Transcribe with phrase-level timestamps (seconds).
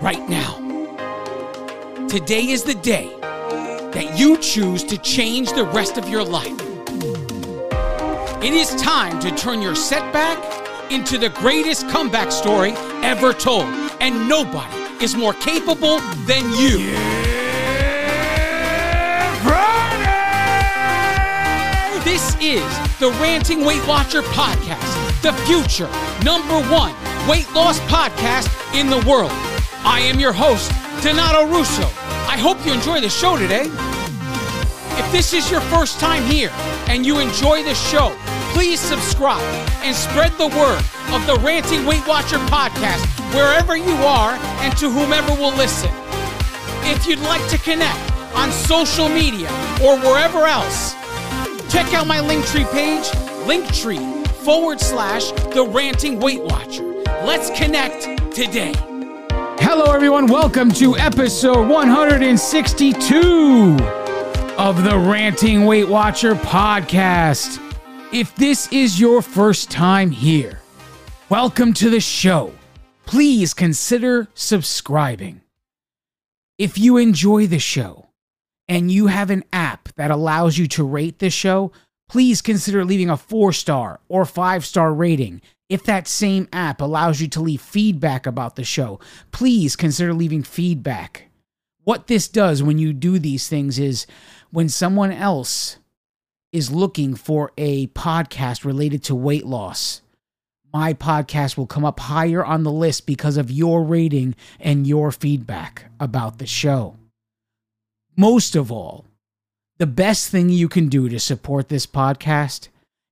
[0.00, 0.56] right now.
[2.08, 6.58] Today is the day that you choose to change the rest of your life.
[8.42, 10.38] It is time to turn your setback
[10.90, 12.72] into the greatest comeback story
[13.02, 13.66] ever told,
[14.00, 14.74] and nobody
[15.04, 16.78] is more capable than you.
[22.02, 25.90] This is the Ranting Weight Watcher podcast, the future
[26.24, 26.94] number one
[27.28, 29.49] weight loss podcast in the world.
[29.82, 30.70] I am your host,
[31.02, 31.84] Donato Russo.
[32.28, 33.64] I hope you enjoy the show today.
[34.98, 36.50] If this is your first time here
[36.88, 38.14] and you enjoy the show,
[38.52, 39.42] please subscribe
[39.82, 40.82] and spread the word
[41.14, 45.90] of the Ranting Weight Watcher podcast wherever you are and to whomever will listen.
[46.82, 49.48] If you'd like to connect on social media
[49.82, 50.92] or wherever else,
[51.72, 53.04] check out my Linktree page,
[53.46, 56.84] Linktree forward slash the Ranting Weight Watcher.
[57.24, 58.74] Let's connect today.
[59.62, 60.26] Hello, everyone.
[60.26, 63.76] Welcome to episode 162
[64.58, 67.60] of the Ranting Weight Watcher podcast.
[68.12, 70.60] If this is your first time here,
[71.28, 72.52] welcome to the show.
[73.04, 75.42] Please consider subscribing.
[76.58, 78.08] If you enjoy the show
[78.66, 81.70] and you have an app that allows you to rate the show,
[82.08, 85.42] please consider leaving a four star or five star rating.
[85.70, 88.98] If that same app allows you to leave feedback about the show,
[89.30, 91.30] please consider leaving feedback.
[91.84, 94.04] What this does when you do these things is
[94.50, 95.78] when someone else
[96.52, 100.02] is looking for a podcast related to weight loss,
[100.72, 105.12] my podcast will come up higher on the list because of your rating and your
[105.12, 106.96] feedback about the show.
[108.16, 109.04] Most of all,
[109.78, 112.68] the best thing you can do to support this podcast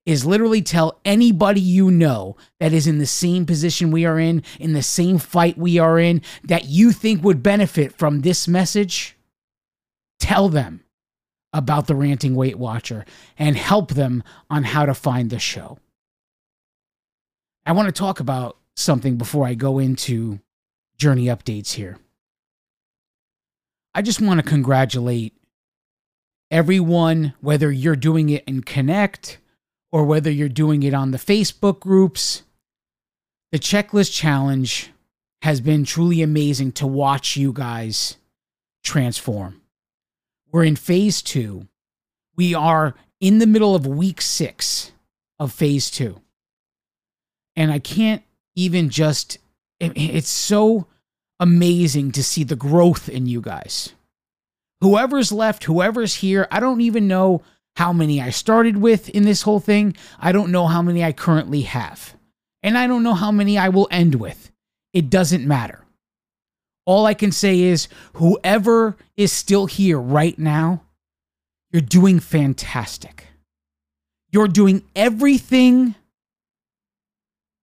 [0.09, 4.43] is literally tell anybody you know that is in the same position we are in,
[4.59, 9.19] in the same fight we are in, that you think would benefit from this message.
[10.19, 10.83] Tell them
[11.53, 13.05] about the Ranting Weight Watcher
[13.39, 15.79] and help them on how to find the show.
[17.67, 20.41] I want to talk about something before I go into
[20.97, 21.99] journey updates here.
[23.95, 25.35] I just want to congratulate
[26.51, 29.37] everyone, whether you're doing it in Connect
[29.91, 32.43] or whether you're doing it on the Facebook groups.
[33.53, 34.91] The checklist challenge
[35.43, 38.17] has been truly amazing to watch you guys
[38.83, 39.63] transform.
[40.51, 41.69] We're in phase two.
[42.37, 44.93] We are in the middle of week six
[45.39, 46.21] of phase two.
[47.57, 48.23] And I can't
[48.55, 49.39] even just,
[49.81, 50.87] it's so
[51.41, 53.93] amazing to see the growth in you guys.
[54.81, 57.43] Whoever's left, whoever's here, I don't even know
[57.79, 59.97] how many I started with in this whole thing.
[60.19, 62.17] I don't know how many I currently have.
[62.61, 64.51] And I don't know how many I will end with.
[64.93, 65.85] It doesn't matter.
[66.87, 70.83] All I can say is whoever is still here right now,
[71.71, 73.27] you're doing fantastic.
[74.33, 75.95] You're doing everything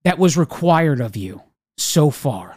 [0.05, 1.41] that was required of you
[1.77, 2.55] so far.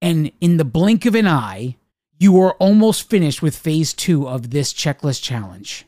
[0.00, 1.76] And in the blink of an eye,
[2.18, 5.84] you are almost finished with phase two of this checklist challenge.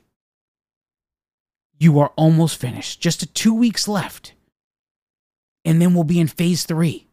[1.80, 3.00] You are almost finished.
[3.00, 4.34] Just two weeks left.
[5.64, 7.08] And then we'll be in phase three.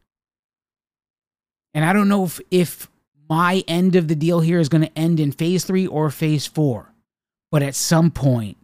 [1.74, 2.90] And I don't know if, if
[3.30, 6.46] my end of the deal here is going to end in phase three or phase
[6.46, 6.94] four.
[7.52, 8.58] But at some point,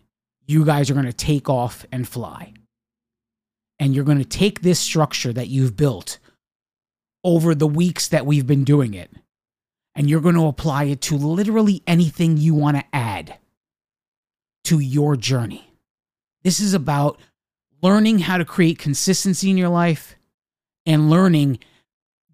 [0.46, 2.54] you guys are going to take off and fly.
[3.80, 6.20] And you're going to take this structure that you've built
[7.24, 9.10] over the weeks that we've been doing it,
[9.96, 13.38] and you're going to apply it to literally anything you want to add
[14.66, 15.73] to your journey.
[16.44, 17.20] This is about
[17.82, 20.16] learning how to create consistency in your life
[20.86, 21.60] and learning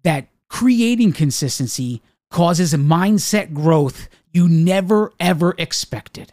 [0.02, 6.32] that creating consistency causes a mindset growth you never ever expected.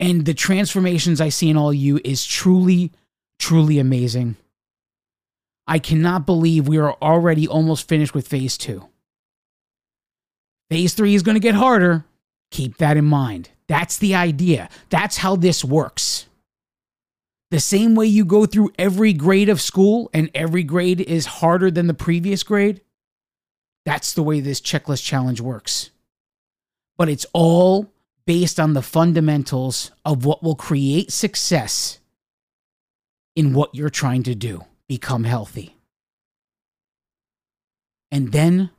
[0.00, 2.92] And the transformations I see in all of you is truly,
[3.38, 4.36] truly amazing.
[5.66, 8.88] I cannot believe we are already almost finished with phase two.
[10.70, 12.04] Phase three is going to get harder.
[12.50, 13.50] Keep that in mind.
[13.66, 14.68] That's the idea.
[14.90, 16.26] That's how this works.
[17.54, 21.70] The same way you go through every grade of school and every grade is harder
[21.70, 22.80] than the previous grade,
[23.84, 25.90] that's the way this checklist challenge works.
[26.98, 27.92] But it's all
[28.26, 32.00] based on the fundamentals of what will create success
[33.36, 35.76] in what you're trying to do become healthy.
[38.10, 38.70] And then,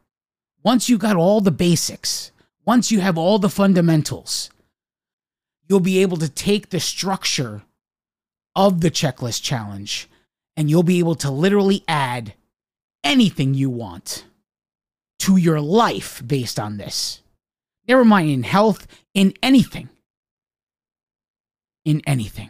[0.64, 2.34] once you got all the basics,
[2.66, 4.50] once you have all the fundamentals,
[5.70, 7.62] you'll be able to take the structure
[8.56, 10.10] of the checklist challenge
[10.58, 12.34] and you'll be able to literally add
[13.04, 14.26] anything you want
[15.20, 17.22] to your life based on this.
[17.88, 19.90] Never mind in health, in anything.
[21.84, 22.50] In anything.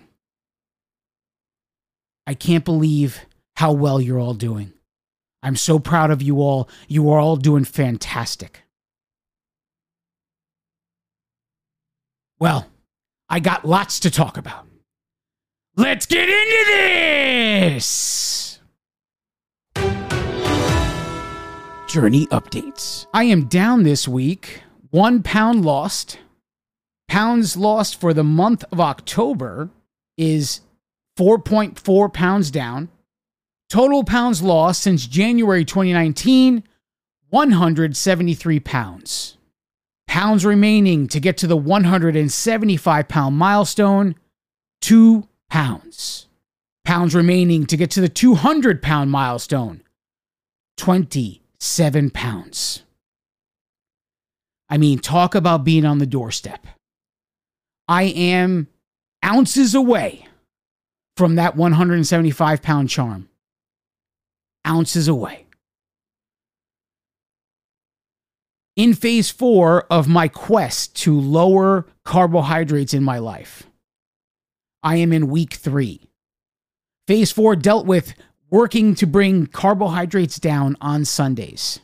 [2.25, 3.25] I can't believe
[3.56, 4.74] how well you're all doing.
[5.44, 6.69] I'm so proud of you all.
[6.88, 8.62] You are all doing fantastic.
[12.40, 12.68] Well,
[13.30, 14.66] I got lots to talk about.
[15.77, 18.60] Let's get into this!
[21.89, 23.07] Journey updates.
[23.13, 24.62] I am down this week,
[24.92, 26.19] one pound lost.
[27.10, 29.69] Pounds lost for the month of October
[30.18, 30.62] is
[31.18, 32.88] 4.4 pounds down.
[33.69, 36.63] Total pounds lost since January 2019,
[37.31, 39.38] 173 pounds.
[40.07, 44.16] Pounds remaining to get to the 175 pound milestone,
[44.80, 46.27] 2 pounds.
[46.83, 49.81] Pounds remaining to get to the 200 pound milestone,
[50.77, 52.83] 27 pounds.
[54.69, 56.65] I mean, talk about being on the doorstep.
[57.88, 58.68] I am
[59.24, 60.27] ounces away
[61.18, 63.30] from that 175 pound charm
[64.68, 65.45] ounces away.
[68.75, 73.63] In phase four of my quest to lower carbohydrates in my life,
[74.86, 76.00] I am in week three.
[77.08, 78.14] Phase four dealt with
[78.52, 81.80] working to bring carbohydrates down on Sundays.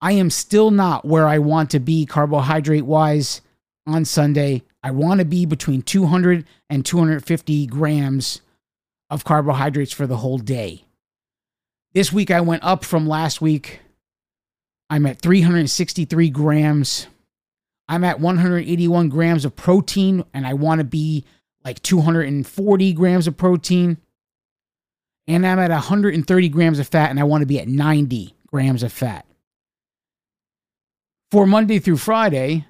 [0.00, 3.42] I am still not where I want to be carbohydrate wise
[3.86, 4.62] on Sunday.
[4.82, 8.40] I want to be between 200 and 250 grams
[9.10, 10.84] of carbohydrates for the whole day.
[11.92, 13.80] This week I went up from last week.
[14.88, 17.06] I'm at 363 grams.
[17.86, 21.24] I'm at 181 grams of protein, and I want to be
[21.66, 23.98] like 240 grams of protein.
[25.26, 28.84] And I'm at 130 grams of fat, and I want to be at 90 grams
[28.84, 29.26] of fat.
[31.32, 32.66] For Monday through Friday,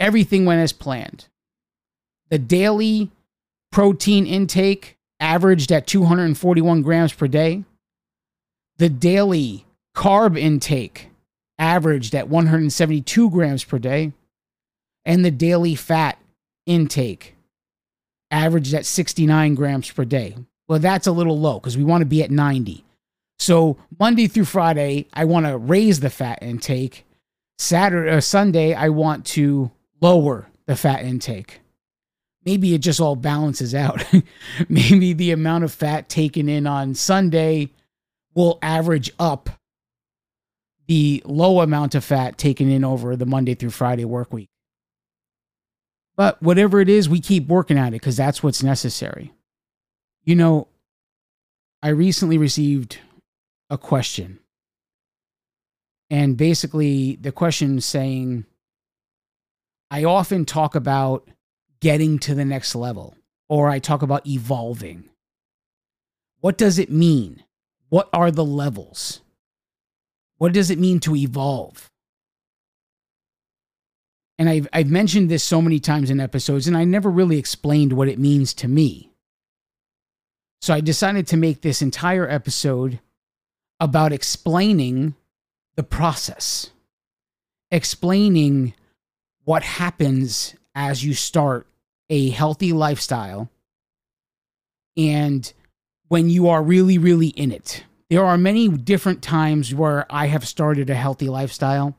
[0.00, 1.28] everything went as planned.
[2.30, 3.12] The daily
[3.70, 7.62] protein intake averaged at 241 grams per day.
[8.78, 11.10] The daily carb intake
[11.60, 14.14] averaged at 172 grams per day,
[15.04, 16.18] and the daily fat
[16.66, 17.36] intake
[18.30, 20.36] averaged at 69 grams per day.
[20.68, 22.84] Well, that's a little low because we want to be at 90.
[23.38, 27.06] So Monday through Friday, I want to raise the fat intake.
[27.58, 29.70] Saturday or uh, Sunday, I want to
[30.00, 31.60] lower the fat intake.
[32.44, 34.04] Maybe it just all balances out.
[34.68, 37.70] Maybe the amount of fat taken in on Sunday
[38.34, 39.50] will average up
[40.86, 44.48] the low amount of fat taken in over the Monday through Friday work week.
[46.18, 49.32] But whatever it is, we keep working at it because that's what's necessary.
[50.24, 50.66] You know,
[51.80, 52.98] I recently received
[53.70, 54.40] a question.
[56.10, 58.46] And basically, the question saying,
[59.92, 61.28] I often talk about
[61.80, 63.14] getting to the next level,
[63.48, 65.08] or I talk about evolving.
[66.40, 67.44] What does it mean?
[67.90, 69.20] What are the levels?
[70.38, 71.88] What does it mean to evolve?
[74.38, 77.92] And I've, I've mentioned this so many times in episodes, and I never really explained
[77.92, 79.10] what it means to me.
[80.60, 83.00] So I decided to make this entire episode
[83.80, 85.14] about explaining
[85.76, 86.70] the process,
[87.70, 88.74] explaining
[89.44, 91.66] what happens as you start
[92.10, 93.50] a healthy lifestyle
[94.96, 95.52] and
[96.08, 97.84] when you are really, really in it.
[98.10, 101.96] There are many different times where I have started a healthy lifestyle,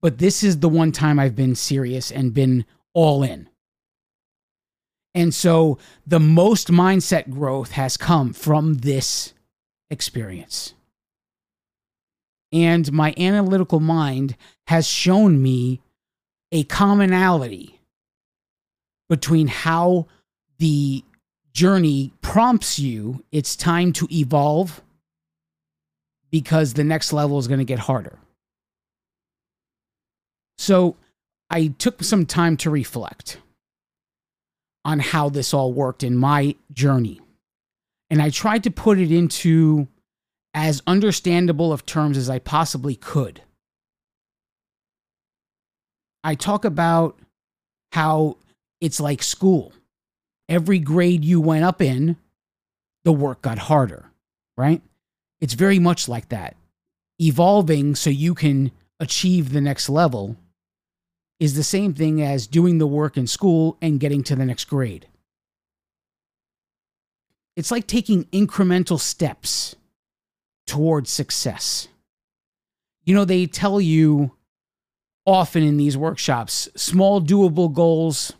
[0.00, 2.64] but this is the one time I've been serious and been
[2.94, 3.48] all in.
[5.14, 9.34] And so the most mindset growth has come from this
[9.90, 10.74] experience.
[12.52, 14.36] And my analytical mind
[14.68, 15.80] has shown me
[16.52, 17.80] a commonality
[19.08, 20.06] between how
[20.58, 21.04] the
[21.52, 24.82] journey prompts you it's time to evolve
[26.30, 28.18] because the next level is going to get harder.
[30.58, 30.96] So
[31.50, 33.38] I took some time to reflect
[34.84, 37.20] on how this all worked in my journey.
[38.10, 39.88] And I tried to put it into
[40.54, 43.42] as understandable of terms as I possibly could.
[46.24, 47.18] I talk about
[47.92, 48.36] how
[48.80, 49.72] it's like school
[50.48, 52.16] every grade you went up in,
[53.04, 54.10] the work got harder,
[54.56, 54.82] right?
[55.40, 56.56] It's very much like that.
[57.20, 60.36] Evolving so you can achieve the next level
[61.40, 64.64] is the same thing as doing the work in school and getting to the next
[64.64, 65.06] grade.
[67.56, 69.76] It's like taking incremental steps
[70.66, 71.88] towards success.
[73.04, 74.32] You know, they tell you
[75.26, 78.32] often in these workshops small, doable goals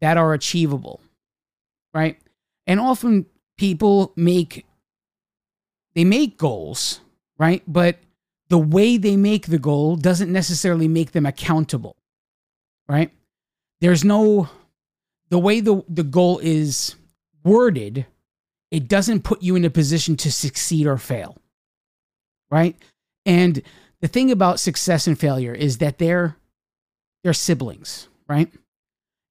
[0.00, 1.00] that are achievable,
[1.92, 2.18] right?
[2.66, 3.26] And often
[3.56, 4.64] people make
[5.94, 7.00] they make goals,
[7.38, 7.62] right?
[7.66, 7.98] But
[8.48, 11.96] the way they make the goal doesn't necessarily make them accountable,
[12.88, 13.10] right?
[13.80, 14.48] There's no,
[15.28, 16.94] the way the, the goal is
[17.44, 18.06] worded,
[18.70, 21.36] it doesn't put you in a position to succeed or fail,
[22.50, 22.76] right?
[23.26, 23.62] And
[24.00, 26.36] the thing about success and failure is that they're,
[27.22, 28.50] they're siblings, right?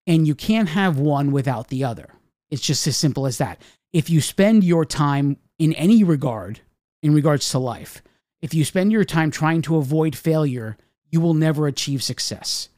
[0.05, 2.09] And you can't have one without the other.
[2.49, 3.61] It's just as simple as that.
[3.93, 6.61] If you spend your time in any regard,
[7.01, 8.01] in regards to life,
[8.41, 10.77] if you spend your time trying to avoid failure,
[11.09, 12.69] you will never achieve success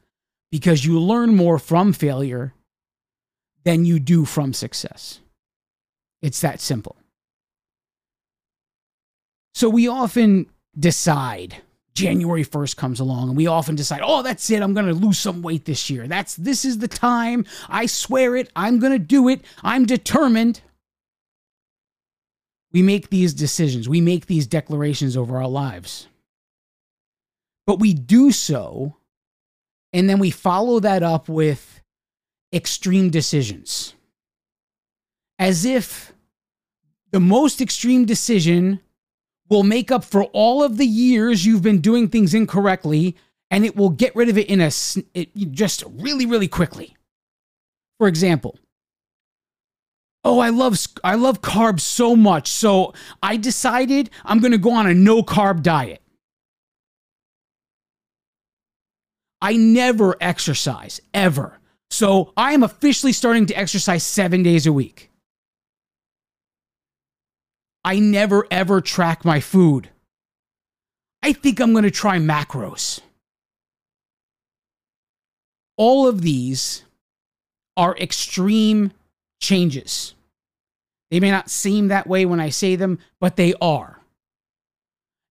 [0.51, 2.54] because you learn more from failure
[3.63, 5.20] than you do from success.
[6.22, 6.96] It's that simple.
[9.54, 10.48] So we often
[10.78, 11.58] decide
[11.94, 14.62] January 1st comes along and we often decide, "Oh, that's it.
[14.62, 16.08] I'm going to lose some weight this year.
[16.08, 17.46] That's this is the time.
[17.68, 18.50] I swear it.
[18.56, 19.42] I'm going to do it.
[19.63, 20.62] I'm determined."
[22.72, 26.08] We make these decisions, we make these declarations over our lives.
[27.66, 28.96] But we do so,
[29.94, 31.82] and then we follow that up with
[32.54, 33.94] extreme decisions.
[35.38, 36.14] As if
[37.12, 38.80] the most extreme decision
[39.50, 43.16] will make up for all of the years you've been doing things incorrectly
[43.52, 44.72] and it will get rid of it in a
[45.14, 46.96] it, just really really quickly.
[47.98, 48.58] For example,
[50.24, 52.48] oh i love i love carbs so much.
[52.50, 56.02] So i decided i'm going to go on a no carb diet.
[59.42, 61.60] I never exercise ever.
[61.92, 65.10] So i am officially starting to exercise 7 days a week.
[67.84, 69.90] I never ever track my food.
[71.24, 73.00] I think i'm going to try macros.
[75.78, 76.84] All of these
[77.78, 78.92] are extreme
[79.39, 80.13] changes.
[81.12, 84.00] They may not seem that way when I say them, but they are.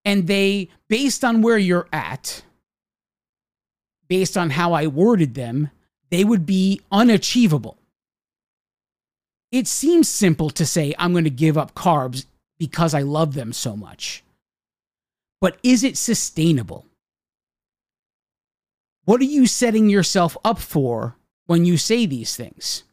[0.04, 2.42] And they, based on where you're at,
[4.08, 5.70] based on how I worded them,
[6.10, 7.76] they would be unachievable.
[9.52, 12.26] It seems simple to say, I'm going to give up carbs
[12.58, 14.24] because I love them so much.
[15.40, 16.86] But is it sustainable?
[19.04, 22.84] What are you setting yourself up for when you say these things?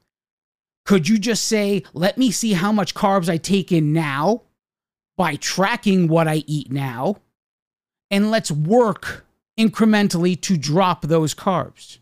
[0.86, 4.44] Could you just say, let me see how much carbs I take in now
[5.18, 7.18] by tracking what I eat now,
[8.12, 9.26] and let's work
[9.58, 11.98] incrementally to drop those carbs?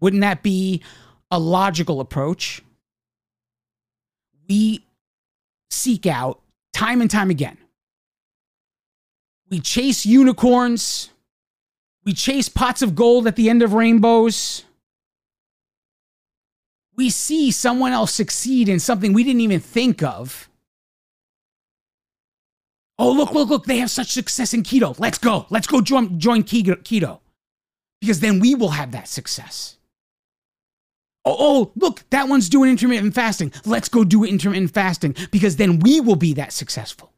[0.00, 0.82] Wouldn't that be
[1.30, 2.62] a logical approach?
[4.48, 4.86] We
[5.70, 6.40] seek out
[6.72, 7.58] time and time again.
[9.50, 11.10] We chase unicorns.
[12.04, 14.65] We chase pots of gold at the end of rainbows
[16.96, 20.48] we see someone else succeed in something we didn't even think of.
[22.98, 24.98] Oh, look, look, look, they have such success in keto.
[24.98, 25.46] Let's go.
[25.50, 27.20] Let's go join, join keto.
[28.00, 29.76] Because then we will have that success.
[31.24, 33.52] Oh, oh, look, that one's doing intermittent fasting.
[33.64, 37.12] Let's go do intermittent fasting because then we will be that successful.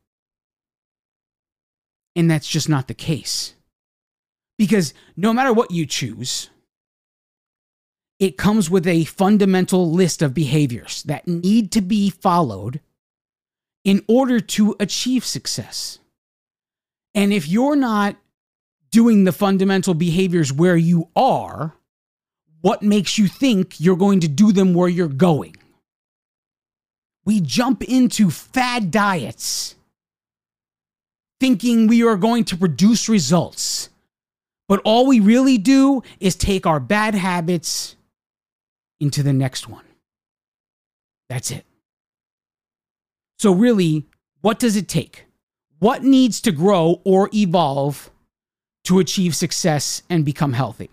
[2.17, 3.55] And that's just not the case.
[4.57, 6.51] Because no matter what you choose,
[8.19, 12.81] it comes with a fundamental list of behaviors that need to be followed
[13.85, 15.99] in order to achieve success.
[17.15, 18.17] And if you're not
[18.91, 21.75] doing the fundamental behaviors where you are,
[22.61, 25.57] what makes you think you're going to do them where you're going?
[27.25, 29.77] We jump into fad diets
[31.39, 33.91] thinking we are going to produce results.
[34.67, 37.97] But all we really do is take our bad habits
[39.01, 39.85] into the next one.
[41.29, 41.65] That's it.
[43.39, 44.07] So, really,
[44.41, 45.25] what does it take?
[45.79, 48.11] What needs to grow or evolve
[48.85, 50.91] to achieve success and become healthy?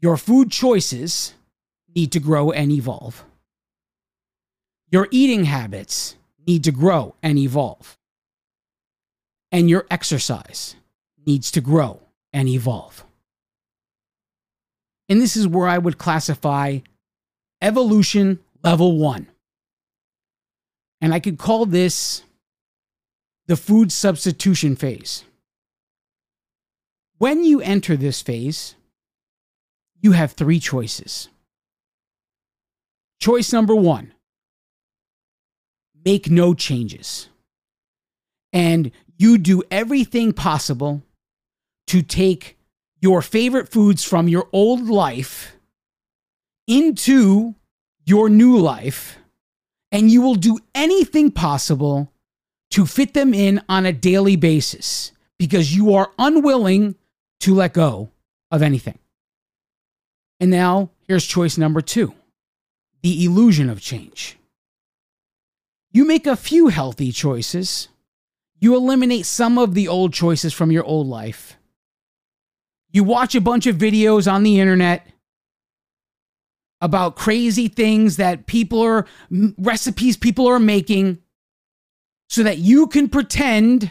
[0.00, 1.34] Your food choices
[1.94, 3.24] need to grow and evolve.
[4.90, 6.16] Your eating habits
[6.46, 7.98] need to grow and evolve.
[9.52, 10.76] And your exercise
[11.26, 12.00] needs to grow
[12.32, 13.04] and evolve.
[15.10, 16.78] And this is where I would classify
[17.60, 19.26] evolution level one.
[21.00, 22.22] And I could call this
[23.46, 25.24] the food substitution phase.
[27.18, 28.76] When you enter this phase,
[30.00, 31.28] you have three choices.
[33.20, 34.14] Choice number one
[36.04, 37.28] make no changes.
[38.52, 41.02] And you do everything possible
[41.88, 42.56] to take
[43.00, 45.56] your favorite foods from your old life
[46.66, 47.54] into
[48.04, 49.18] your new life,
[49.90, 52.12] and you will do anything possible
[52.70, 56.94] to fit them in on a daily basis because you are unwilling
[57.40, 58.10] to let go
[58.50, 58.98] of anything.
[60.38, 62.14] And now here's choice number two
[63.02, 64.36] the illusion of change.
[65.92, 67.88] You make a few healthy choices.
[68.60, 71.56] You eliminate some of the old choices from your old life.
[72.92, 75.06] You watch a bunch of videos on the internet
[76.80, 79.06] about crazy things that people are,
[79.58, 81.18] recipes people are making,
[82.28, 83.90] so that you can pretend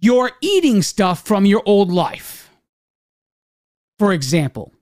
[0.00, 2.50] you're eating stuff from your old life.
[3.98, 4.72] For example,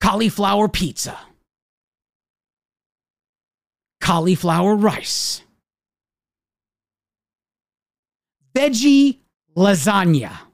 [0.00, 1.18] cauliflower pizza,
[4.00, 5.42] cauliflower rice,
[8.54, 9.18] veggie
[9.56, 10.45] lasagna,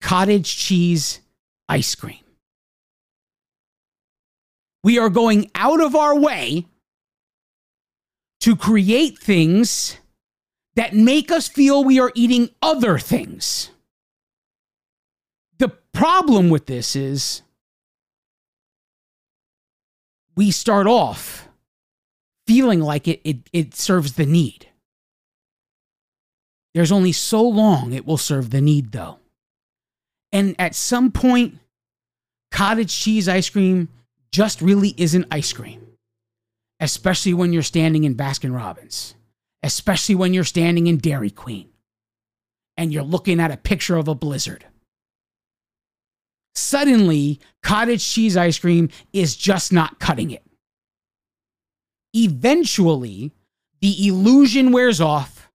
[0.00, 1.20] cottage cheese
[1.68, 2.24] ice cream.
[4.82, 6.66] We are going out of our way
[8.40, 9.98] to create things
[10.74, 13.70] that make us feel we are eating other things.
[15.58, 17.42] The problem with this is
[20.36, 21.48] we start off
[22.46, 24.68] feeling like it, it, it serves the need.
[26.74, 29.18] There's only so long it will serve the need, though.
[30.32, 31.58] And at some point,
[32.50, 33.88] cottage cheese ice cream
[34.32, 35.86] just really isn't ice cream,
[36.78, 39.14] especially when you're standing in Baskin Robbins,
[39.62, 41.68] especially when you're standing in Dairy Queen
[42.76, 44.64] and you're looking at a picture of a blizzard.
[46.54, 50.44] Suddenly, cottage cheese ice cream is just not cutting it.
[52.14, 53.32] Eventually,
[53.80, 55.50] the illusion wears off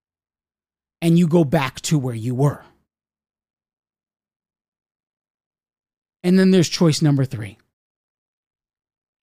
[1.01, 2.63] and you go back to where you were.
[6.25, 7.59] And then there's choice number three.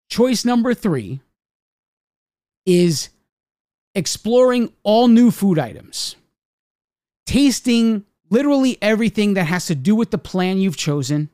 [0.09, 1.21] Choice number three
[2.65, 3.09] is
[3.97, 6.15] exploring all new food items,
[7.27, 11.29] tasting literally everything that has to do with the plan you've chosen,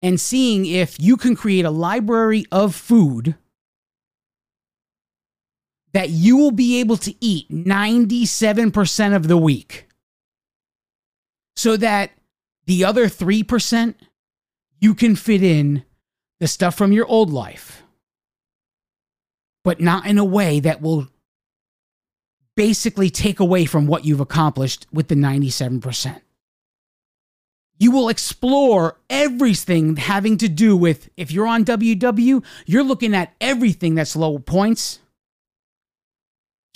[0.00, 3.34] and seeing if you can create a library of food
[5.92, 9.88] that you will be able to eat 97% of the week.
[11.54, 12.12] So that
[12.68, 13.94] the other 3%,
[14.78, 15.84] you can fit in
[16.38, 17.82] the stuff from your old life,
[19.64, 21.08] but not in a way that will
[22.56, 26.20] basically take away from what you've accomplished with the 97%.
[27.78, 33.34] You will explore everything having to do with, if you're on WW, you're looking at
[33.40, 34.98] everything that's low points,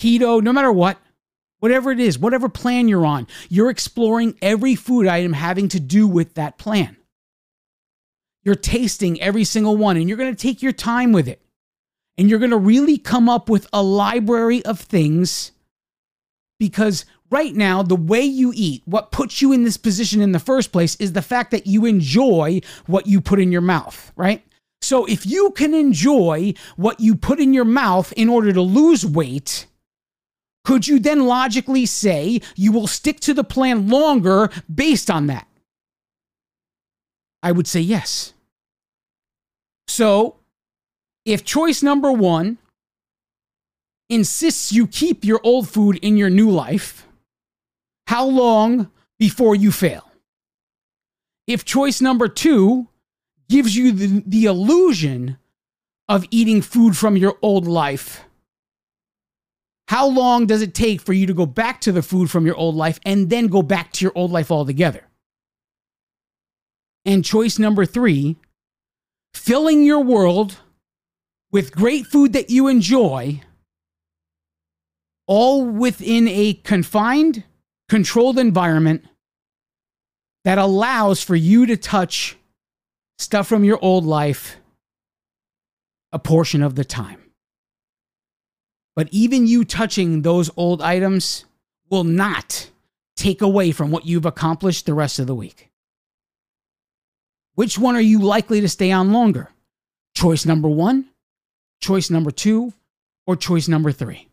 [0.01, 0.97] keto, no matter what
[1.63, 6.05] whatever it is, whatever plan you're on, you're exploring every food item having to do
[6.05, 6.97] with that plan.
[8.43, 11.41] You're tasting every single one and you're going to take your time with it.
[12.17, 15.53] And you're going to really come up with a library of things
[16.59, 20.39] because right now, the way you eat, what puts you in this position in the
[20.39, 24.43] first place is the fact that you enjoy what you put in your mouth, right?
[24.81, 29.05] So if you can enjoy what you put in your mouth in order to lose
[29.05, 29.67] weight,
[30.63, 35.47] could you then logically say you will stick to the plan longer based on that?
[37.41, 38.33] I would say yes.
[39.87, 40.37] So,
[41.25, 42.57] if choice number one
[44.09, 47.05] insists you keep your old food in your new life,
[48.07, 50.09] how long before you fail?
[51.47, 52.87] If choice number two
[53.49, 55.37] gives you the, the illusion
[56.07, 58.23] of eating food from your old life,
[59.93, 62.55] how long does it take for you to go back to the food from your
[62.55, 65.07] old life and then go back to your old life altogether?
[67.05, 68.37] And choice number three,
[69.35, 70.57] filling your world
[71.51, 73.41] with great food that you enjoy,
[75.27, 77.43] all within a confined,
[77.87, 79.05] controlled environment
[80.43, 82.35] that allows for you to touch
[83.19, 84.55] stuff from your old life
[86.11, 87.22] a portion of the time.
[88.95, 91.45] But even you touching those old items
[91.89, 92.69] will not
[93.15, 95.69] take away from what you've accomplished the rest of the week.
[97.55, 99.49] Which one are you likely to stay on longer?
[100.15, 101.09] Choice number one,
[101.81, 102.73] choice number two,
[103.25, 104.27] or choice number three?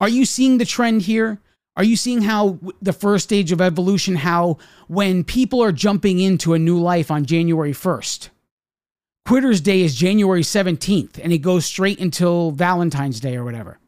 [0.00, 1.38] Are you seeing the trend here?
[1.76, 6.54] Are you seeing how the first stage of evolution, how when people are jumping into
[6.54, 8.30] a new life on January 1st,
[9.30, 13.78] Quitter's Day is January 17th and it goes straight until Valentine's Day or whatever.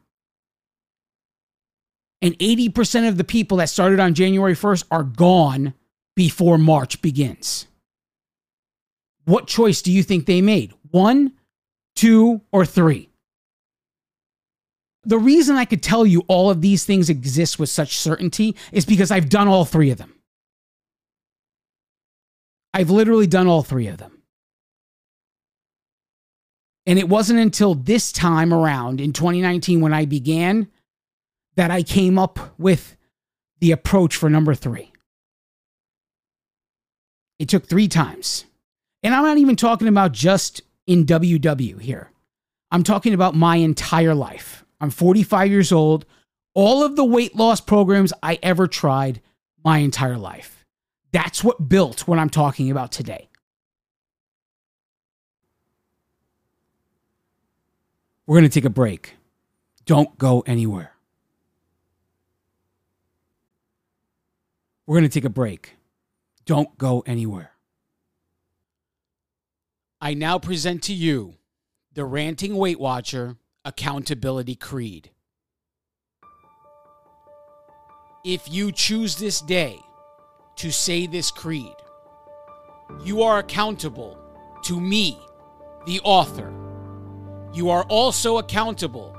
[2.21, 5.73] And 80% of the people that started on January 1st are gone
[6.15, 7.67] before March begins.
[9.25, 10.73] What choice do you think they made?
[10.91, 11.33] One,
[11.97, 13.09] two, or three?
[15.03, 18.85] The reason I could tell you all of these things exist with such certainty is
[18.85, 20.13] because I've done all three of them.
[22.73, 24.22] I've literally done all three of them.
[26.85, 30.67] And it wasn't until this time around in 2019 when I began
[31.55, 32.97] that I came up with
[33.59, 34.91] the approach for number three.
[37.39, 38.45] It took three times.
[39.01, 42.09] And I'm not even talking about just in WW here.
[42.71, 44.65] I'm talking about my entire life.
[44.81, 46.05] I'm 45 years old.
[46.55, 49.21] All of the weight loss programs I ever tried
[49.63, 50.65] my entire life.
[51.11, 53.29] That's what built what I'm talking about today.
[58.25, 59.15] We're going to take a break.
[59.85, 60.93] Don't go anywhere.
[64.85, 65.75] We're going to take a break.
[66.45, 67.51] Don't go anywhere.
[70.01, 71.35] I now present to you
[71.93, 75.11] the Ranting Weight Watcher Accountability Creed.
[78.25, 79.79] If you choose this day
[80.57, 81.75] to say this creed,
[83.03, 84.17] you are accountable
[84.63, 85.17] to me,
[85.85, 86.53] the author
[87.53, 89.15] you are also accountable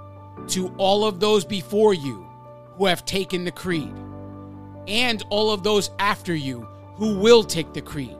[0.49, 2.27] to all of those before you
[2.77, 3.95] who have taken the creed,
[4.89, 8.17] and all of those after you who will take the creed.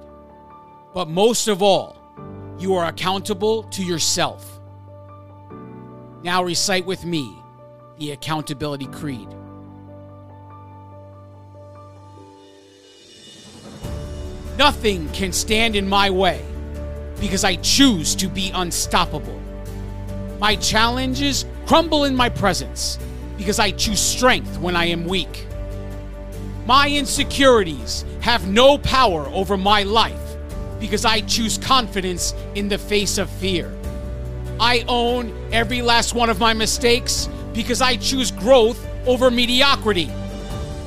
[0.95, 1.97] But most of all,
[2.59, 4.61] you are accountable to yourself.
[6.23, 7.37] Now recite with me
[7.99, 9.29] the Accountability Creed.
[14.57, 16.45] Nothing can stand in my way
[17.21, 19.41] because I choose to be unstoppable.
[20.45, 22.99] My challenges crumble in my presence
[23.39, 25.47] because I choose strength when I am weak.
[26.67, 30.37] My insecurities have no power over my life
[30.79, 33.73] because I choose confidence in the face of fear.
[34.61, 40.13] I own every last one of my mistakes because I choose growth over mediocrity.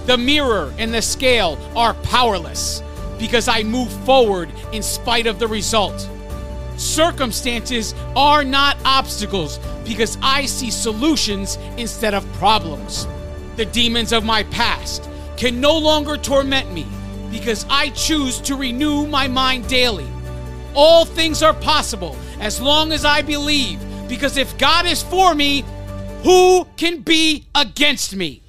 [0.06, 2.84] The mirror and the scale are powerless
[3.18, 6.08] because I move forward in spite of the result.
[6.78, 13.08] Circumstances are not obstacles because I see solutions instead of problems.
[13.56, 16.86] The demons of my past can no longer torment me
[17.32, 20.08] because I choose to renew my mind daily.
[20.76, 25.66] All things are possible as long as I believe because if God is for me,
[26.22, 28.44] who can be against me?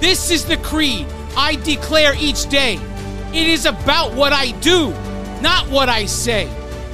[0.00, 2.80] This is the creed I declare each day.
[3.32, 4.92] It is about what I do
[5.44, 6.48] not what I say.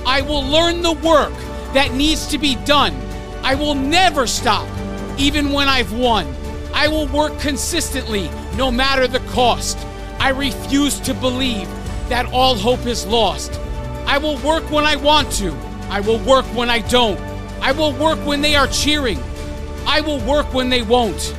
[0.04, 1.32] I will learn the work
[1.72, 2.92] that needs to be done.
[3.44, 4.68] I will never stop,
[5.16, 6.26] even when I've won.
[6.74, 9.78] I will work consistently, no matter the cost.
[10.18, 11.68] I refuse to believe
[12.08, 13.52] that all hope is lost.
[14.04, 15.52] I will work when I want to.
[15.88, 17.20] I will work when I don't.
[17.60, 19.20] I will work when they are cheering.
[19.86, 21.36] I will work when they won't.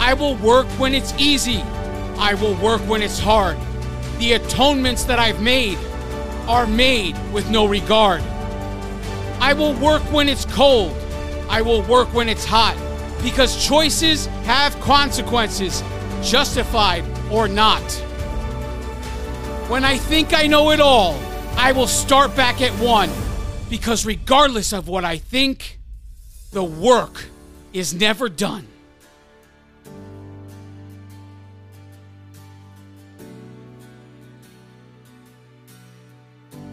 [0.00, 1.62] I will work when it's easy.
[2.18, 3.56] I will work when it's hard.
[4.18, 5.78] The atonements that I've made
[6.48, 8.22] are made with no regard.
[9.40, 10.94] I will work when it's cold.
[11.48, 12.76] I will work when it's hot.
[13.22, 15.82] Because choices have consequences,
[16.22, 17.82] justified or not.
[19.68, 21.18] When I think I know it all,
[21.56, 23.10] I will start back at one.
[23.68, 25.78] Because regardless of what I think,
[26.50, 27.26] the work
[27.72, 28.66] is never done.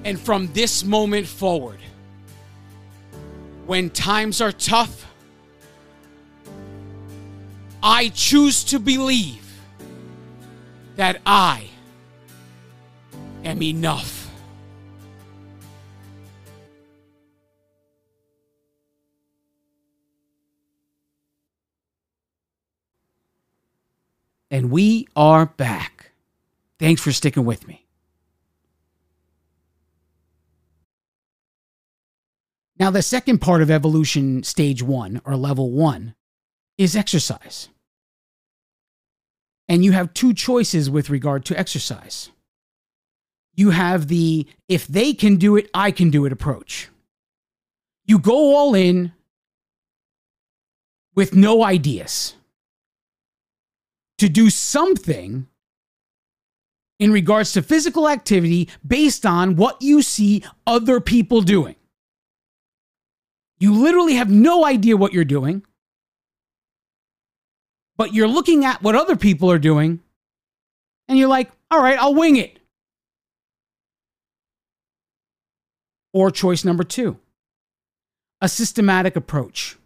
[0.08, 1.80] And from this moment forward,
[3.65, 5.06] when times are tough,
[7.84, 9.46] I choose to believe
[10.96, 11.67] that I
[13.43, 14.32] am enough.
[24.50, 26.12] And we are back.
[26.80, 27.87] Thanks for sticking with me.
[32.79, 36.13] Now, the second part of evolution, stage one or level one,
[36.77, 37.69] is exercise.
[39.67, 42.29] And you have two choices with regard to exercise.
[43.55, 46.89] You have the if they can do it, I can do it approach.
[48.05, 49.11] You go all in
[51.15, 52.35] with no ideas
[54.19, 55.47] to do something
[56.99, 61.75] in regards to physical activity based on what you see other people doing.
[63.60, 65.63] You literally have no idea what you're doing,
[67.96, 70.00] but you're looking at what other people are doing
[71.08, 72.60] and you're like, all right, I'll wing it.
[76.13, 77.17] Or choice number two,
[78.41, 79.78] a systematic approach,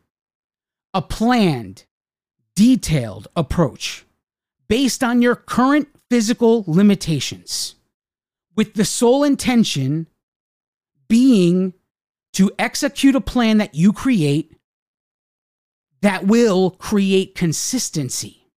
[0.94, 1.86] a planned,
[2.56, 4.06] detailed approach
[4.68, 7.76] based on your current physical limitations,
[8.56, 10.08] with the sole intention
[11.08, 11.74] being
[12.34, 14.54] to execute a plan that you create
[16.02, 18.48] that will create consistency.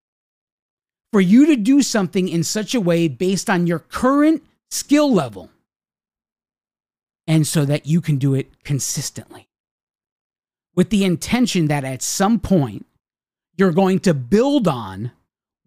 [1.13, 5.51] For you to do something in such a way based on your current skill level,
[7.27, 9.49] and so that you can do it consistently.
[10.75, 12.87] With the intention that at some point,
[13.57, 15.13] you're going to build on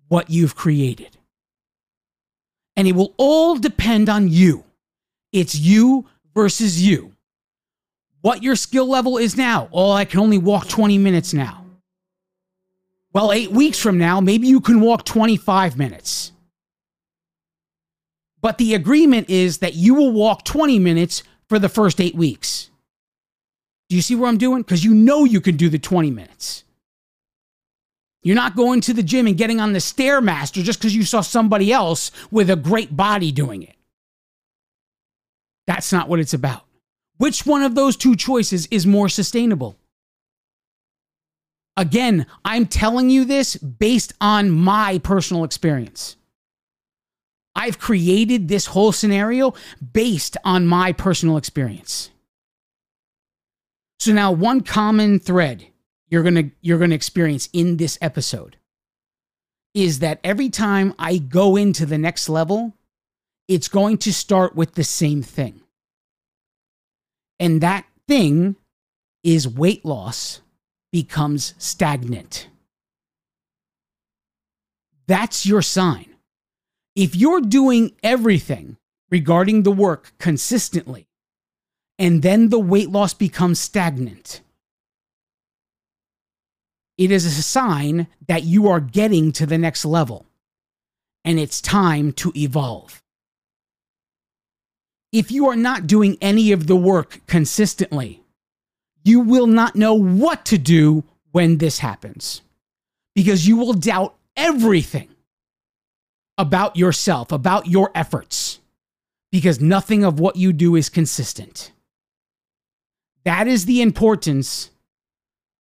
[0.09, 1.17] what you've created.
[2.75, 4.65] And it will all depend on you.
[5.31, 7.13] It's you versus you.
[8.27, 9.69] What your skill level is now.
[9.71, 11.63] Oh, I can only walk 20 minutes now.
[13.13, 16.33] Well, eight weeks from now, maybe you can walk 25 minutes.
[18.41, 22.69] But the agreement is that you will walk 20 minutes for the first eight weeks.
[23.87, 24.61] Do you see where I'm doing?
[24.61, 26.65] Because you know you can do the 20 minutes.
[28.23, 31.21] You're not going to the gym and getting on the Stairmaster just because you saw
[31.21, 33.77] somebody else with a great body doing it.
[35.65, 36.66] That's not what it's about.
[37.17, 39.77] Which one of those two choices is more sustainable?
[41.75, 46.15] Again, I'm telling you this based on my personal experience.
[47.55, 49.53] I've created this whole scenario
[49.93, 52.09] based on my personal experience.
[53.99, 55.67] So now one common thread
[56.09, 58.57] you're going to you're going to experience in this episode
[59.73, 62.73] is that every time I go into the next level,
[63.47, 65.61] it's going to start with the same thing.
[67.39, 68.55] And that thing
[69.23, 70.41] is weight loss
[70.91, 72.47] becomes stagnant.
[75.07, 76.15] That's your sign.
[76.95, 78.77] If you're doing everything
[79.09, 81.07] regarding the work consistently,
[81.99, 84.41] and then the weight loss becomes stagnant,
[86.97, 90.25] it is a sign that you are getting to the next level
[91.23, 93.03] and it's time to evolve.
[95.11, 98.23] If you are not doing any of the work consistently,
[99.03, 102.41] you will not know what to do when this happens
[103.15, 105.09] because you will doubt everything
[106.37, 108.59] about yourself, about your efforts,
[109.31, 111.71] because nothing of what you do is consistent.
[113.23, 114.69] That is the importance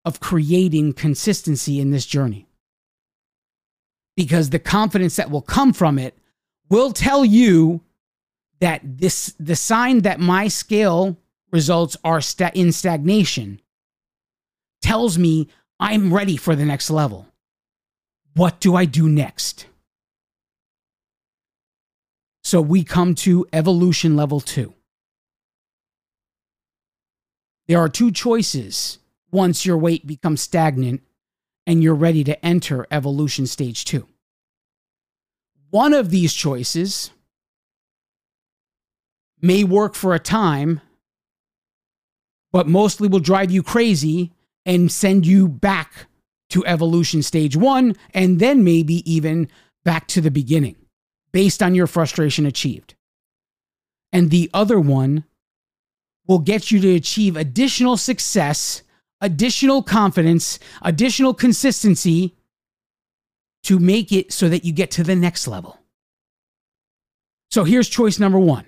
[0.05, 2.47] of creating consistency in this journey.
[4.17, 6.17] Because the confidence that will come from it
[6.69, 7.81] will tell you
[8.61, 11.17] that this the sign that my scale
[11.53, 12.21] results are
[12.55, 13.61] in stagnation
[14.83, 17.27] tells me I'm ready for the next level.
[18.35, 19.67] What do I do next?
[22.45, 24.73] So we come to evolution level 2.
[27.67, 28.99] There are two choices
[29.33, 31.03] once your weight becomes stagnant
[31.67, 34.07] and you're ready to enter evolution stage two.
[35.71, 37.11] One of these choices
[39.41, 40.81] may work for a time,
[42.53, 44.33] but mostly will drive you crazy
[44.65, 46.07] and send you back
[46.51, 49.49] to evolution stage one, and then maybe even
[49.85, 50.77] back to the beginning
[51.33, 52.95] based on your frustration achieved.
[54.13, 55.25] And the other one
[56.27, 58.83] will get you to achieve additional success
[59.21, 62.37] additional confidence, additional consistency
[63.65, 65.79] to make it so that you get to the next level.
[67.51, 68.67] So here's choice number one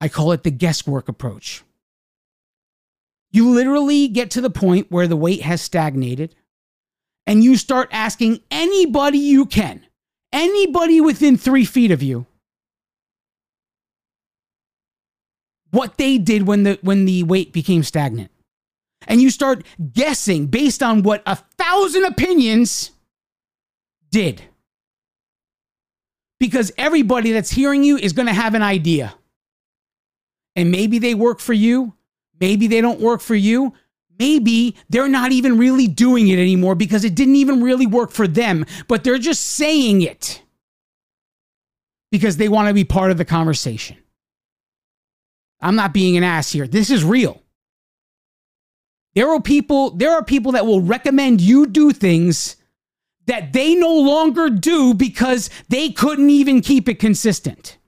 [0.00, 1.62] I call it the guesswork approach.
[3.30, 6.34] You literally get to the point where the weight has stagnated
[7.26, 9.84] and you start asking anybody you can,
[10.32, 12.26] anybody within three feet of you,
[15.70, 18.30] what they did when the when the weight became stagnant.
[19.06, 22.92] And you start guessing based on what a thousand opinions
[24.10, 24.42] did.
[26.40, 29.14] Because everybody that's hearing you is going to have an idea.
[30.56, 31.94] And maybe they work for you,
[32.40, 33.74] maybe they don't work for you.
[34.18, 38.26] Maybe they're not even really doing it anymore because it didn't even really work for
[38.26, 40.42] them, but they're just saying it
[42.10, 43.98] because they want to be part of the conversation.
[45.60, 46.66] I'm not being an ass here.
[46.66, 47.42] This is real.
[49.14, 52.56] There are people, there are people that will recommend you do things
[53.26, 57.78] that they no longer do because they couldn't even keep it consistent.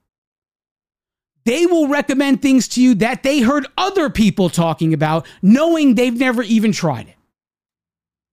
[1.45, 6.17] They will recommend things to you that they heard other people talking about, knowing they've
[6.17, 7.15] never even tried it.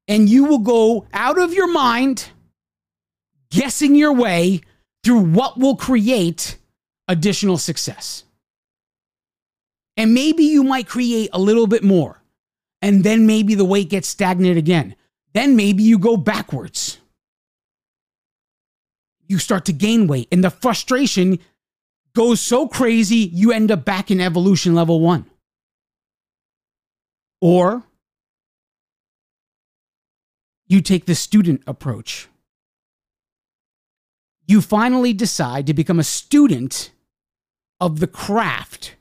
[0.09, 2.31] And you will go out of your mind
[3.51, 4.61] guessing your way
[5.03, 6.59] through what will create
[7.09, 8.25] additional success.
[9.97, 12.23] And maybe you might create a little bit more.
[12.83, 14.95] And then maybe the weight gets stagnant again.
[15.33, 16.99] Then maybe you go backwards.
[19.27, 21.41] You start to gain weight, and the frustration
[22.17, 25.27] goes so crazy, you end up back in evolution level one.
[27.43, 27.85] Or
[30.67, 32.29] you take the student approach.
[34.47, 36.91] You finally decide to become a student
[37.81, 38.95] of the craft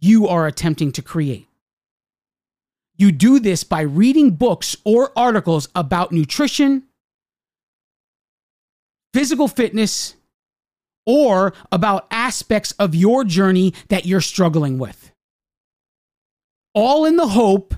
[0.00, 1.48] you are attempting to create.
[2.96, 6.84] You do this by reading books or articles about nutrition,
[9.12, 10.14] physical fitness,
[11.06, 15.12] or about aspects of your journey that you're struggling with.
[16.74, 17.74] All in the hope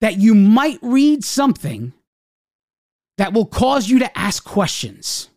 [0.00, 1.92] that you might read something
[3.18, 5.28] that will cause you to ask questions.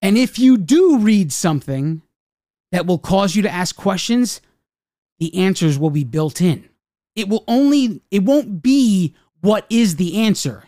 [0.00, 2.02] And if you do read something
[2.72, 4.40] that will cause you to ask questions,
[5.18, 6.68] the answers will be built in.
[7.16, 10.64] It will only it won't be what is the answer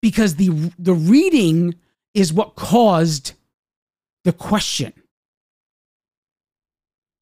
[0.00, 1.76] because the the reading
[2.12, 3.34] is what caused
[4.24, 4.92] the question.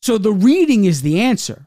[0.03, 1.67] So the reading is the answer.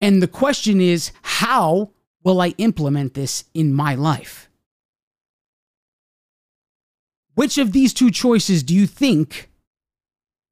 [0.00, 1.90] And the question is how
[2.22, 4.48] will I implement this in my life?
[7.34, 9.50] Which of these two choices do you think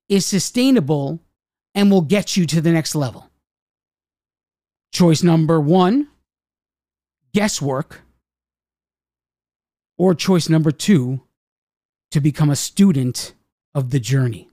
[0.09, 1.21] is sustainable
[1.75, 3.29] and will get you to the next level?
[4.93, 6.09] Choice number one
[7.35, 8.03] guesswork.
[9.99, 11.23] Or choice number two
[12.17, 13.35] to become a student
[13.75, 14.49] of the journey.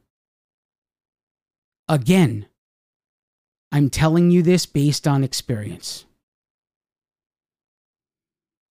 [1.87, 2.47] Again,
[3.71, 6.03] I'm telling you this based on experience.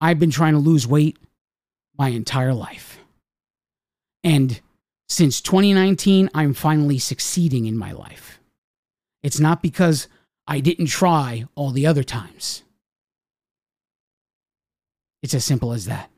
[0.00, 1.18] I've been trying to lose weight
[1.98, 2.98] my entire life.
[4.24, 4.58] And
[5.06, 8.40] since 2019, I'm finally succeeding in my life.
[9.22, 10.08] It's not because
[10.46, 12.62] I didn't try all the other times.
[15.22, 16.08] It's as simple as that.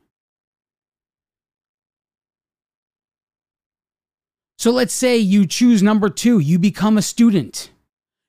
[4.61, 7.71] So let's say you choose number two, you become a student.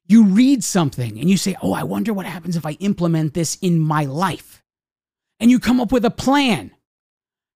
[0.07, 3.59] You read something and you say, Oh, I wonder what happens if I implement this
[3.61, 4.63] in my life.
[5.41, 6.71] And you come up with a plan.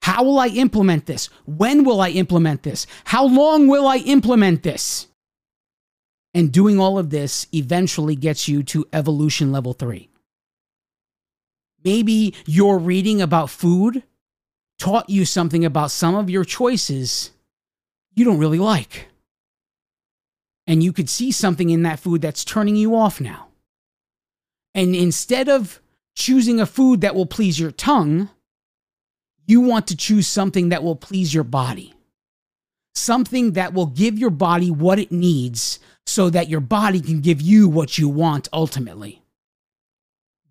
[0.03, 1.31] How will I implement this?
[1.47, 2.87] When will I implement this?
[3.07, 5.07] How long will I implement this?
[6.35, 10.11] And doing all of this eventually gets you to evolution level three.
[11.83, 14.03] Maybe your reading about food
[14.79, 17.31] taught you something about some of your choices
[18.17, 19.09] you don't really like.
[20.67, 23.49] And you could see something in that food that's turning you off now.
[24.75, 25.81] And instead of
[26.17, 28.31] choosing a food that will please your tongue,
[29.47, 31.95] you want to choose something that will please your body.
[32.95, 37.41] Something that will give your body what it needs so that your body can give
[37.41, 39.23] you what you want ultimately.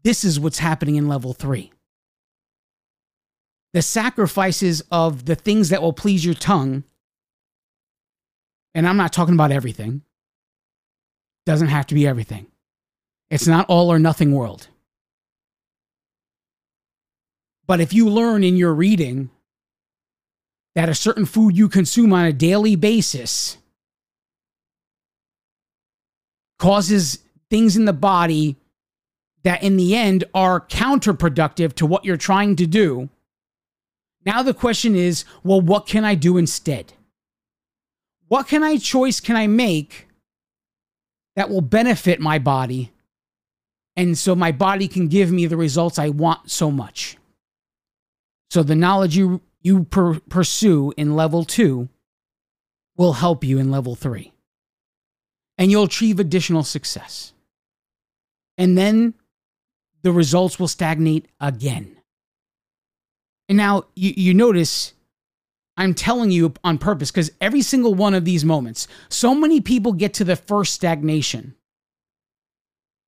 [0.04, 1.72] This is what's happening in level three.
[3.74, 6.84] The sacrifices of the things that will please your tongue
[8.76, 10.02] and I'm not talking about everything.
[11.46, 12.48] Doesn't have to be everything.
[13.32, 14.68] It's not all or nothing world.
[17.66, 19.32] But if you learn in your reading
[20.76, 23.58] that a certain food you consume on a daily basis
[26.60, 28.58] causes things in the body
[29.44, 33.10] that in the end are counterproductive to what you're trying to do,
[34.26, 36.94] now the question is well, what can I do instead?
[38.28, 40.08] What can I choice can I make
[41.36, 42.92] that will benefit my body
[43.96, 47.18] and so my body can give me the results I want so much.
[48.50, 51.90] So the knowledge you you per- pursue in level 2
[52.98, 54.32] will help you in level 3.
[55.58, 57.34] And you'll achieve additional success.
[58.58, 59.16] And then
[60.04, 61.98] the results will stagnate again.
[63.50, 64.94] And now you, you notice
[65.78, 69.94] I'm telling you on purpose because every single one of these moments, so many people
[69.94, 71.56] get to the first stagnation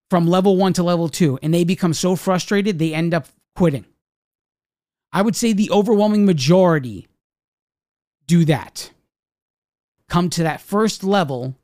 [0.09, 3.85] from level one to level two, and they become so frustrated they end up quitting.
[5.11, 7.07] I would say the overwhelming majority
[8.25, 8.91] do that.
[10.09, 11.55] Come to that first level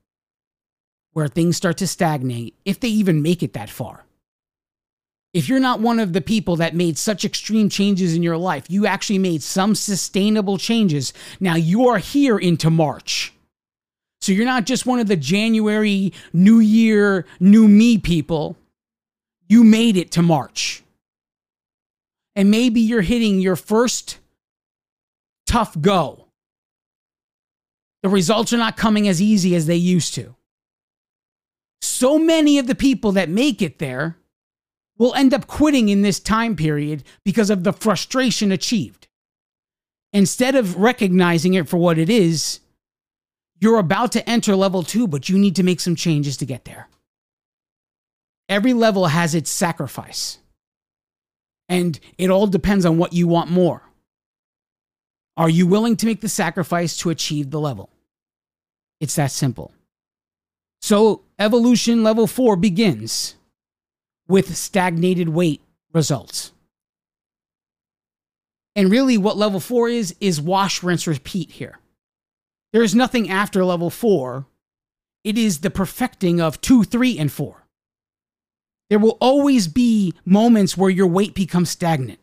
[1.11, 4.02] where things start to stagnate, if they even make it that far.
[5.33, 8.65] If you're not one of the people that made such extreme changes in your life,
[8.69, 11.11] you actually made some sustainable changes.
[11.39, 13.33] Now you are here into March.
[14.21, 18.55] So you're not just one of the January, New Year, New Me people.
[19.49, 20.83] You made it to March.
[22.35, 24.19] And maybe you're hitting your first
[25.45, 26.27] tough go.
[28.03, 30.35] The results are not coming as easy as they used to.
[31.81, 34.17] So many of the people that make it there
[35.03, 39.09] will end up quitting in this time period because of the frustration achieved.
[40.13, 42.61] Instead of recognizing it for what it is,
[43.59, 46.63] you're about to enter level two, but you need to make some changes to get
[46.63, 46.87] there.
[48.47, 50.37] Every level has its sacrifice,
[51.67, 53.81] and it all depends on what you want more.
[55.35, 57.89] Are you willing to make the sacrifice to achieve the level?
[59.01, 59.73] It's that simple.
[60.81, 63.35] So, evolution level four begins
[64.27, 65.61] with stagnated weight
[65.93, 66.51] results.
[68.75, 71.79] And really, what level four is, is wash, rinse, repeat here.
[72.71, 74.47] There is nothing after level four.
[75.23, 77.67] It is the perfecting of two, three, and four.
[78.89, 82.19] There will always be moments where your weight becomes stagnant.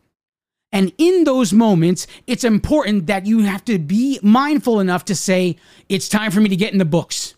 [0.73, 5.57] And in those moments, it's important that you have to be mindful enough to say,
[5.89, 7.35] it's time for me to get in the books.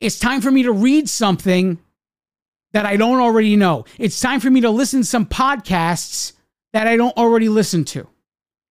[0.00, 1.78] It's time for me to read something
[2.72, 3.84] that I don't already know.
[3.98, 6.32] It's time for me to listen to some podcasts
[6.72, 8.08] that I don't already listen to.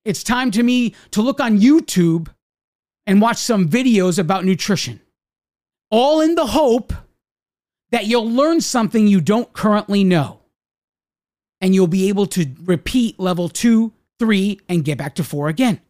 [0.05, 2.29] It's time to me to look on YouTube
[3.05, 5.01] and watch some videos about nutrition.
[5.89, 6.93] All in the hope
[7.91, 10.41] that you'll learn something you don't currently know.
[11.59, 15.81] And you'll be able to repeat level two, three, and get back to four again.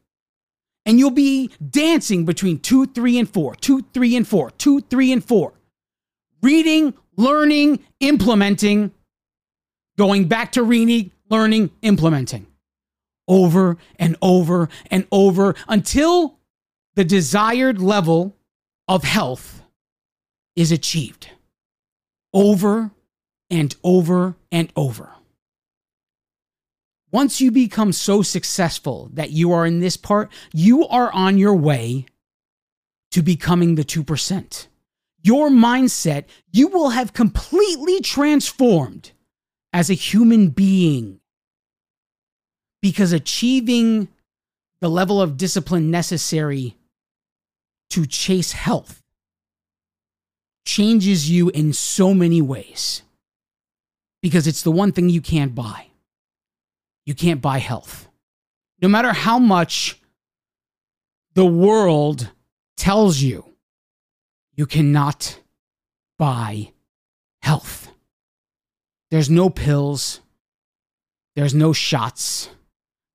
[0.85, 5.11] And you'll be dancing between two, three, and four, two, three, and four, two, three,
[5.11, 5.53] and four.
[6.41, 8.91] Reading, learning, implementing,
[9.97, 12.47] going back to reading, learning, implementing
[13.27, 16.39] over and over and over until
[16.95, 18.35] the desired level
[18.87, 19.61] of health
[20.55, 21.29] is achieved
[22.33, 22.91] over
[23.49, 25.11] and over and over.
[27.11, 31.55] Once you become so successful that you are in this part, you are on your
[31.55, 32.05] way
[33.11, 34.67] to becoming the 2%
[35.27, 36.23] your mindset,
[36.53, 39.11] you will have completely transformed
[39.73, 41.19] as a human being.
[42.81, 44.07] Because achieving
[44.79, 46.77] the level of discipline necessary
[47.89, 49.03] to chase health
[50.65, 53.01] changes you in so many ways.
[54.21, 55.87] Because it's the one thing you can't buy.
[57.05, 58.07] You can't buy health.
[58.81, 59.99] No matter how much
[61.33, 62.29] the world
[62.77, 63.46] tells you
[64.57, 65.39] you cannot
[66.19, 66.73] buy
[67.41, 67.89] health.
[69.11, 70.19] There's no pills.
[71.35, 72.49] There's no shots.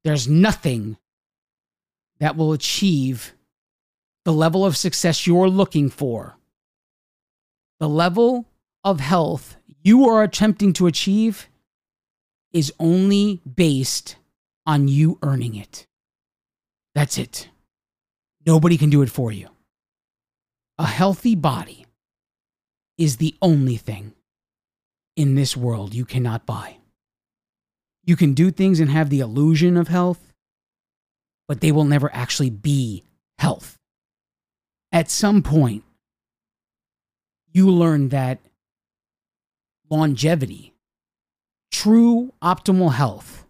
[0.05, 0.97] There's nothing
[2.20, 3.34] that will achieve
[4.24, 6.36] the level of success you're looking for.
[7.80, 8.47] The level
[8.84, 11.49] of health you are attempting to achieve
[12.53, 14.16] is only based
[14.64, 15.88] on you earning it.
[16.95, 17.49] That's it.
[18.47, 19.49] Nobody can do it for you.
[20.79, 21.87] A healthy body
[22.99, 24.14] is the only thing
[25.16, 26.79] in this world you cannot buy.
[28.05, 30.33] You can do things and have the illusion of health,
[31.47, 33.05] but they will never actually be
[33.39, 33.79] health.
[34.91, 35.85] At some point,
[37.53, 38.41] you learn that
[39.91, 40.75] longevity,
[41.70, 43.47] true optimal health,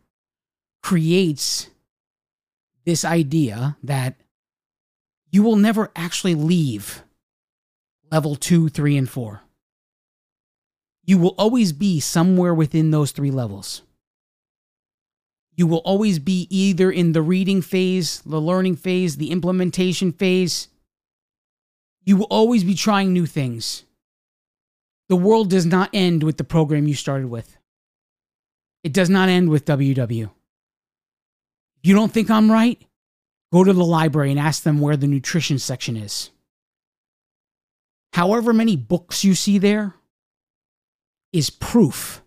[0.82, 1.70] creates
[2.84, 4.16] this idea that
[5.30, 7.04] you will never actually leave
[8.12, 9.40] level two, three, and four.
[11.04, 13.82] You will always be somewhere within those three levels.
[15.56, 20.68] You will always be either in the reading phase, the learning phase, the implementation phase.
[22.04, 23.84] You will always be trying new things.
[25.08, 27.56] The world does not end with the program you started with.
[28.84, 30.30] It does not end with WW.
[31.82, 32.80] You don't think I'm right?
[33.52, 36.30] Go to the library and ask them where the nutrition section is
[38.12, 39.94] however many books you see there
[41.32, 42.22] is proof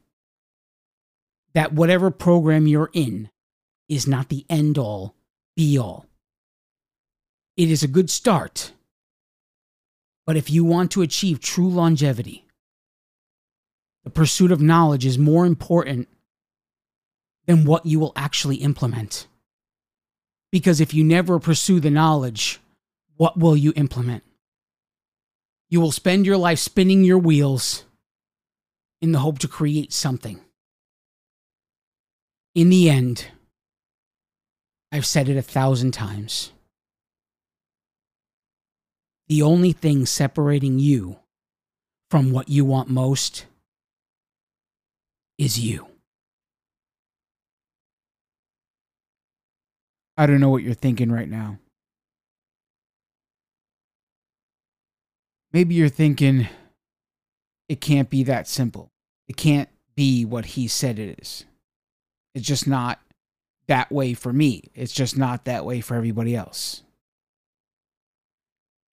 [1.54, 3.30] that whatever program you're in
[3.88, 5.16] is not the end all
[5.56, 6.06] be all.
[7.56, 8.74] It is a good start.
[10.26, 12.46] But if you want to achieve true longevity,
[14.04, 16.08] the pursuit of knowledge is more important
[17.46, 19.28] than what you will actually implement.
[20.52, 22.60] Because if you never pursue the knowledge,
[23.18, 24.24] what will you implement?
[25.70, 27.86] You will spend your life spinning your wheels
[29.02, 30.40] in the hope to create something.
[32.54, 33.28] In the end,
[34.92, 36.52] I've said it a thousand times.
[39.28, 41.20] The only thing separating you
[42.10, 43.46] from what you want most
[45.38, 45.88] is you.
[50.18, 51.58] I don't know what you're thinking right now.
[55.56, 56.50] Maybe you're thinking
[57.70, 58.92] it can't be that simple.
[59.30, 61.46] It can't be what he said it is.
[62.34, 63.00] It's just not
[63.68, 64.64] that way for me.
[64.76, 66.84] It's just not that way for everybody else.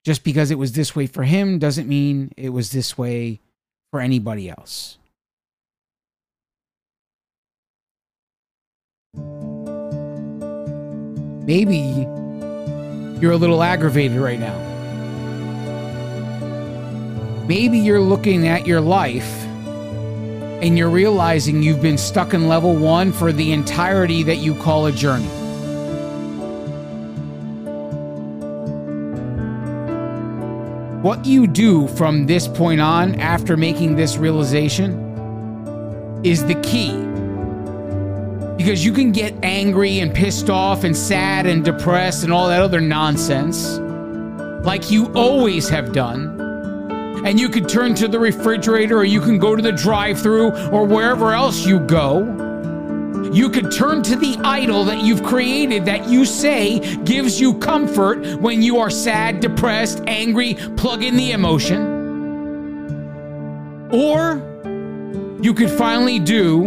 [0.04, 3.40] Just because it was this way for him doesn't mean it was this way
[3.90, 4.98] for anybody else.
[11.44, 12.06] Maybe
[13.20, 14.71] you're a little aggravated right now.
[17.46, 19.44] Maybe you're looking at your life
[20.62, 24.86] and you're realizing you've been stuck in level one for the entirety that you call
[24.86, 25.26] a journey.
[31.02, 34.92] What you do from this point on after making this realization
[36.24, 36.92] is the key.
[38.56, 42.62] Because you can get angry and pissed off and sad and depressed and all that
[42.62, 43.78] other nonsense,
[44.64, 46.41] like you always have done.
[47.24, 50.50] And you could turn to the refrigerator or you can go to the drive through
[50.70, 52.50] or wherever else you go
[53.32, 58.36] you could turn to the idol that you've created that you say gives you comfort
[58.36, 61.80] when you are sad, depressed, angry, plug in the emotion.
[63.90, 64.36] Or
[65.40, 66.64] you could finally do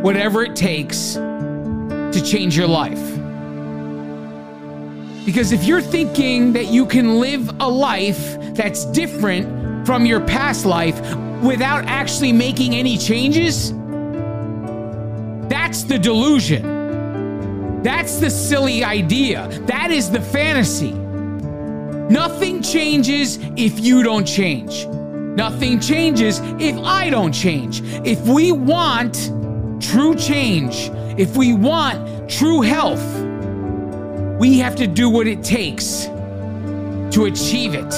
[0.00, 3.17] whatever it takes to change your life.
[5.28, 10.64] Because if you're thinking that you can live a life that's different from your past
[10.64, 10.98] life
[11.42, 13.72] without actually making any changes,
[15.50, 17.82] that's the delusion.
[17.82, 19.48] That's the silly idea.
[19.66, 20.92] That is the fantasy.
[20.92, 24.86] Nothing changes if you don't change.
[24.86, 27.82] Nothing changes if I don't change.
[28.02, 29.30] If we want
[29.82, 33.27] true change, if we want true health,
[34.38, 36.04] we have to do what it takes
[37.14, 37.94] to achieve it.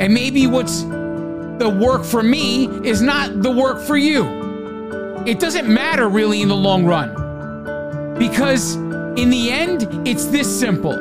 [0.00, 4.38] And maybe what's the work for me is not the work for you
[5.28, 7.12] it doesn't matter really in the long run.
[8.18, 10.96] Because in the end, it's this simple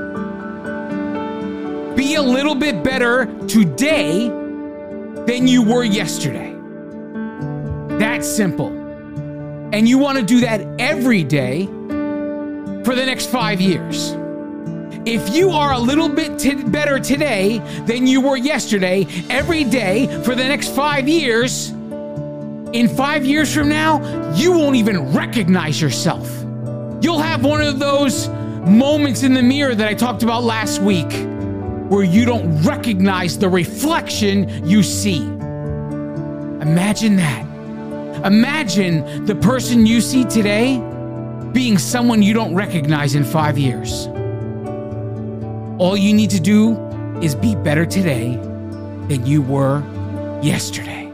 [1.95, 6.53] be a little bit better today than you were yesterday.
[7.97, 8.67] That's simple.
[9.73, 14.11] And you want to do that every day for the next five years.
[15.09, 20.07] If you are a little bit t- better today than you were yesterday, every day
[20.23, 26.29] for the next five years, in five years from now, you won't even recognize yourself.
[27.01, 28.27] You'll have one of those
[28.67, 31.09] moments in the mirror that I talked about last week
[31.89, 35.19] where you don't recognize the reflection you see.
[36.59, 37.45] Imagine that.
[38.25, 40.79] Imagine the person you see today
[41.53, 44.09] being someone you don't recognize in five years.
[45.80, 46.75] All you need to do
[47.21, 48.36] is be better today
[49.07, 49.82] than you were
[50.41, 51.11] yesterday.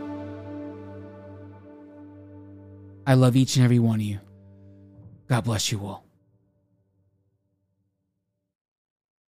[3.06, 4.20] I love each and every one of you.
[5.28, 6.03] God bless you all.